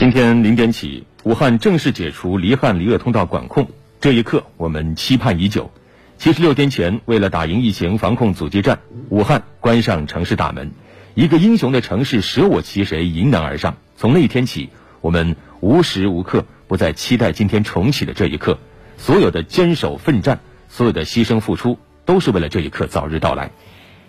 [0.00, 3.68] 今天零点起，武汉正式解除离汉离鄂通道管控，
[4.00, 5.70] 这一刻我们期盼已久。
[6.16, 8.78] 七十六天前，为了打赢疫情防控阻击战，
[9.10, 10.72] 武汉关上城市大门，
[11.14, 13.76] 一个英雄的城市舍我其谁，迎难而上。
[13.94, 14.70] 从那天起，
[15.02, 18.58] 我们无时无刻不在期待今天重启的这一刻。
[18.96, 20.40] 所有的坚守奋战，
[20.70, 23.50] 所有的牺牲付出，都是为了这一刻早日到来。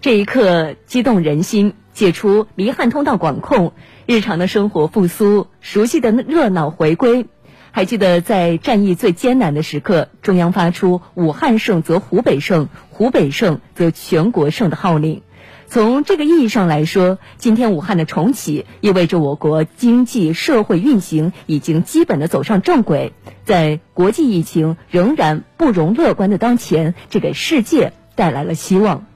[0.00, 3.72] 这一刻激动人心，解除离汉通道管控。
[4.06, 7.26] 日常的生活复苏，熟悉的热闹回归。
[7.72, 15.22] 还记得在战役最艰难的时刻，中央发出“武汉胜则湖北胜，湖北胜则全国胜”的号令。
[15.66, 23.12] 从这个意义上来说，今天武汉的重启意味着我国经济社会运行已经基本的走上正轨。
[23.44, 29.06] 在国际疫情仍然不容乐观的当前，这给世界带来了希望。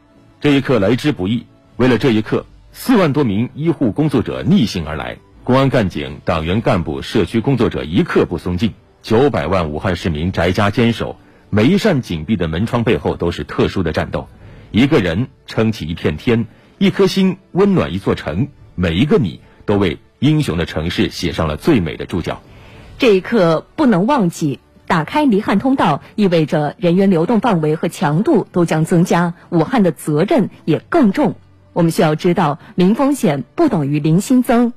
[0.40, 1.44] 这一刻来之不易，
[1.76, 2.46] 为了这一刻。
[2.72, 8.72] 四万多名医护工作者逆行而来，公安干警、党员干部、社区工作者一刻不松劲。
[9.02, 11.18] 九百万武汉市民宅家坚守，
[11.50, 14.28] 每一扇紧闭的门窗背后都是特殊的战斗。
[14.70, 16.46] 一个人撑起一片天，
[16.78, 18.48] 一颗心温暖一座城。
[18.76, 22.40] 每一个你都为英雄的城市写上了最美的注脚。
[22.98, 24.58] 这一刻不能忘记，
[24.90, 31.36] 打开离汉通道意味着人员流动范围和强度都将增加，武汉的责任也更重。
[31.72, 34.72] 我们需要知道，零风险不等于零新增，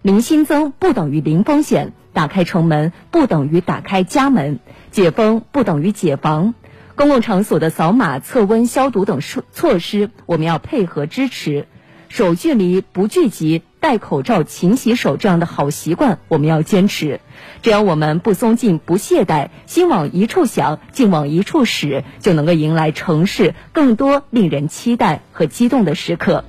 [0.00, 1.92] 零新增不等于零风险。
[2.14, 4.58] 打开城门不等于打开家门，
[4.90, 6.54] 解封不等于解防。
[6.94, 11.66] 公共场所的扫码、测温、消毒等措措施，我们要配合支持。
[12.08, 17.22] 守距离、不聚集、戴口罩、勤洗手这样的好习惯，我们要坚持。
[17.62, 26.44] 只要我们不松劲、不懈怠，心往一处想，劲往一处使，就能够迎来城市更多令人期待和激动的时刻。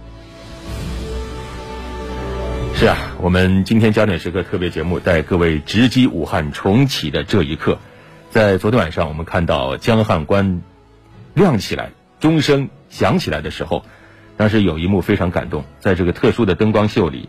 [2.75, 7.79] 是啊，我们今天焦点时刻特别节目带各位直击武汉重启的这一刻。
[8.31, 10.61] 在昨天晚上，我们看到江汉关
[11.35, 13.85] 亮起来、钟声响起来的时候。
[14.39, 17.27] 当时有一幕非常感动，在这个特殊的灯光秀里，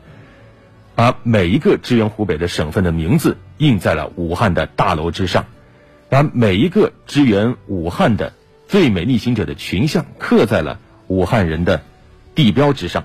[0.94, 5.46] 把每一个支援湖北的省份的名字印在了武汉的大楼之上，
[6.08, 8.32] 把每一个支援武汉的
[8.68, 10.78] 最美逆行者的群像刻在了
[11.08, 11.82] 武汉人的
[12.36, 13.02] 地标之上。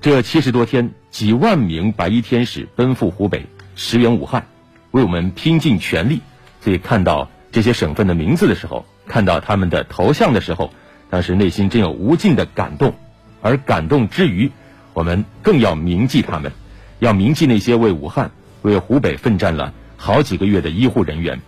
[0.00, 3.44] 这七十多天，几万名白衣天使奔赴湖北
[3.76, 4.46] 驰援武汉，
[4.90, 6.22] 为我们拼尽全力。
[6.62, 10.72] 所以看到这些省份的名字的时候，看到他们的头像的时候。
[11.12, 12.94] 当时内心真有无尽的感动，
[13.42, 14.50] 而感动之余，
[14.94, 16.52] 我们更要铭记他们，
[17.00, 18.30] 要铭记那些为武汉、
[18.62, 21.42] 为湖北奋战了好几个月的医护人员。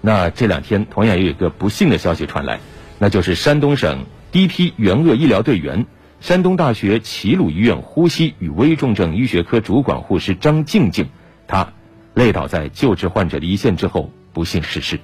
[0.00, 2.58] 那这两天同样也有一个不幸的消息传来，
[2.98, 5.86] 那就是山东省第一批援鄂医疗队员、
[6.20, 11.06] 山东大学齐鲁医院呼吸与危重症医学科主管护士张静静，
[11.46, 11.72] 她
[12.14, 14.98] 累倒在救治患者的一线之后，不幸逝世。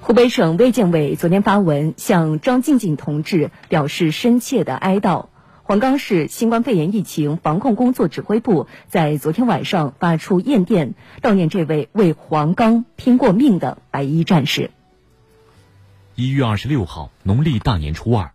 [0.00, 5.28] 湖北省卫健委昨天发文向张静静同志表示深切的哀悼。
[5.62, 14.70] 黄冈市新冠肺炎疫情防控工作指挥部在昨天晚上发出唁电，悼念这位为黄冈拼过命的白衣战士。
[16.14, 18.30] 一月二十六号，农历大年初二，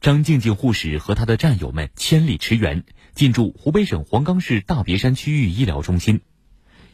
[0.00, 2.82] 张静静护士和她的战友们千里驰援，
[3.14, 6.20] 进驻湖北省黄冈市大别山区域医疗中心。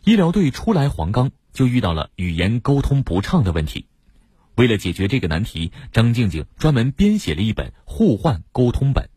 [0.05, 3.87] 医疗队初来黄冈，就遇到了语言沟通不畅的问题。
[4.59, 9.09] 为了解决这个难题，张静静专门编写了一本互换沟通本。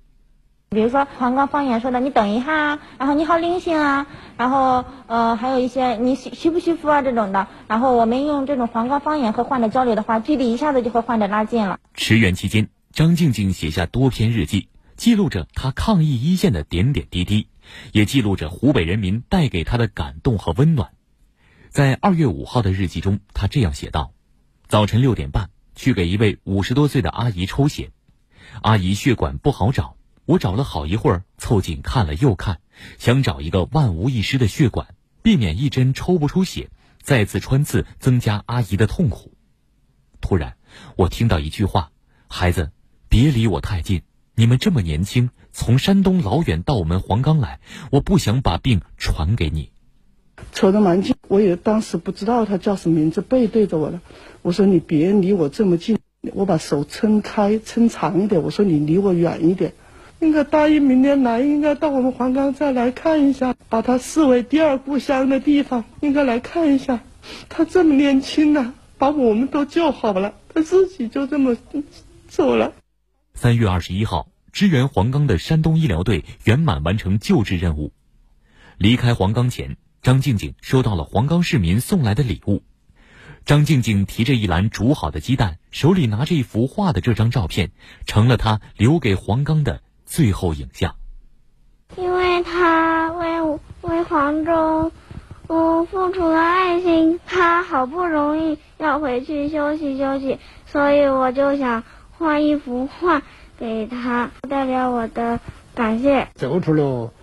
[0.70, 4.06] 比如说黄冈方言说的“你等一下啊”，然后“你好灵性啊”，
[4.38, 11.80] 然后呃还有一些“你舒舒不虚服啊”这种的，然后我们用这种黄冈方言和患者交流的话，距离一下子就会患者拉近了。
[11.96, 17.48] 驰援期间，张静静写下多篇日记，记录着她抗疫一线的点点滴滴，
[17.94, 20.92] 也记录着湖北人民带给她的感动和温暖。
[21.70, 24.12] 在二月五号的日记中，她这样写道。
[24.72, 27.92] 早晨六点半，去给一位五十多岁的阿姨抽血，
[28.62, 32.62] 阿姨血管不好找，我找了好一会儿，凑近看了又看，
[32.98, 36.70] 想找一个万无一失的血管，避免一针抽不出血，
[37.02, 39.34] 再次穿刺增加阿姨的痛苦。
[40.22, 40.56] 突然，
[40.96, 41.92] 我听到一句话
[42.30, 42.72] ：“孩子，
[43.10, 44.04] 别离我太近，
[44.36, 47.60] 你们这么年轻，从山东老远到我们黄冈来，
[47.92, 49.74] 我不想把病传给你。”
[50.52, 54.02] 扯得蛮近，我也当时不知道他叫什么名字，背对着我了。
[54.42, 55.98] 我说你别离我这么近，
[56.34, 58.42] 我把手撑开，撑长一点。
[58.42, 59.74] 我说你离我远一点。
[60.20, 67.02] 应该答应明年来，应该到我们黄冈再来看一下，把他视为第二故乡的地方，应该来看一下。
[67.50, 71.58] 他这么年轻呢，把我们都救好了，他自己就这么
[72.28, 72.74] 走了。
[73.34, 77.92] 三月二十一号，支援黄冈的山东医疗队圆满完成救治任务。
[78.78, 79.76] 离开黄冈前。
[80.02, 82.64] 张静静收到了黄冈市民送来的礼物。
[83.46, 87.72] 张静静提着一篮煮好的鸡蛋，手里拿着一幅画的这张照片，
[88.08, 90.96] 成了她留给黄冈的最后影像。
[91.98, 94.92] 因为他为为黄州，
[95.48, 101.84] 嗯，付出了爱心，他好不容易要回去休息休息，所以我就想
[102.18, 103.22] 画一幅画
[103.60, 105.40] 给他，代表我的
[105.76, 106.28] 感谢。
[106.36, 107.14] 做出了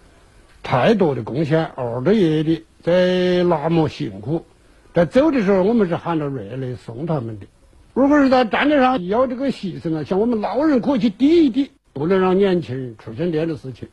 [0.62, 4.46] 太多的贡献，二个月的在那么辛苦。
[4.94, 7.46] 在走的时候，我们是含着热泪送他们的。
[7.94, 13.88] 如果是在战场上要这个牺牲啊，像我们老人可以去抵一抵，不能让年轻人出现这样的事情。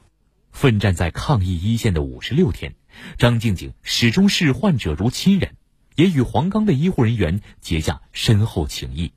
[0.52, 2.76] 奋战在抗疫一线的五十六天，
[3.18, 5.52] 张静静始终视患者如亲人，
[5.96, 9.12] 也与黄冈的医护人员结下深厚情谊。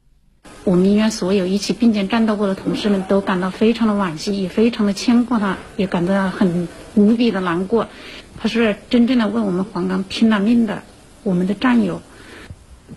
[0.69, 7.88] 我们医院所有一起并肩战斗过的同事们都感到非常的惋惜，也非常的牵挂他，也感到很无比的难过。
[8.37, 10.82] 他是真正的为我们黄冈拼了命的。
[11.23, 12.03] 我们的战友，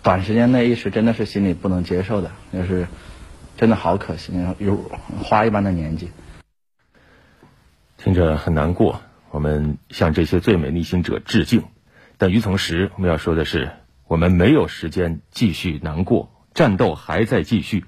[0.02, 2.88] 短时间内一时真的是心里不能接受的，就是
[3.56, 4.76] 真的好可惜，有
[5.22, 6.10] 花一般的年纪，
[7.96, 9.00] 听着很难过。
[9.30, 11.64] 我们向这些最美逆行者致敬，
[12.18, 13.70] 但与此同时，我们要说的是，
[14.06, 17.84] 我们没有时间继续难过，战斗还在继续。